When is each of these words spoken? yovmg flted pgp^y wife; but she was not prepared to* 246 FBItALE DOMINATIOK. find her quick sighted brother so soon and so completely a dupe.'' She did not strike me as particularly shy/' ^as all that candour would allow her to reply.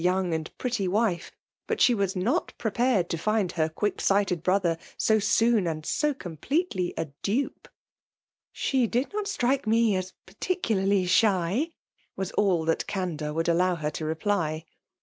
yovmg 0.03 0.49
flted 0.49 0.49
pgp^y 0.57 0.87
wife; 0.87 1.31
but 1.67 1.79
she 1.79 1.93
was 1.93 2.15
not 2.15 2.51
prepared 2.57 3.07
to* 3.07 3.17
246 3.17 3.21
FBItALE 3.21 3.29
DOMINATIOK. 3.29 3.51
find 3.51 3.51
her 3.51 3.75
quick 3.75 4.01
sighted 4.01 4.41
brother 4.41 4.77
so 4.97 5.19
soon 5.19 5.67
and 5.67 5.85
so 5.85 6.11
completely 6.15 6.91
a 6.97 7.05
dupe.'' 7.21 7.67
She 8.51 8.87
did 8.87 9.13
not 9.13 9.27
strike 9.27 9.67
me 9.67 9.95
as 9.95 10.13
particularly 10.25 11.05
shy/' 11.05 11.71
^as 12.17 12.31
all 12.35 12.65
that 12.65 12.87
candour 12.87 13.31
would 13.31 13.47
allow 13.47 13.75
her 13.75 13.91
to 13.91 14.03
reply. 14.03 14.65